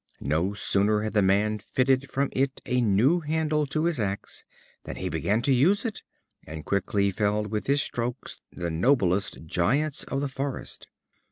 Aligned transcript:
No 0.23 0.55
sooner 0.55 1.01
had 1.01 1.13
the 1.13 1.21
man 1.21 1.59
fitted 1.59 2.09
from 2.09 2.29
it 2.31 2.59
a 2.65 2.81
new 2.81 3.19
handle 3.19 3.67
to 3.67 3.85
his 3.85 3.99
axe, 3.99 4.43
than 4.83 4.95
he 4.95 5.09
began 5.09 5.43
to 5.43 5.53
use 5.53 5.85
it, 5.85 6.01
and 6.47 6.65
quickly 6.65 7.11
felled 7.11 7.51
with 7.51 7.67
his 7.67 7.83
strokes 7.83 8.41
the 8.51 8.71
noblest 8.71 9.45
giants 9.45 10.03
of 10.05 10.19
the 10.21 10.27
forest. 10.27 10.87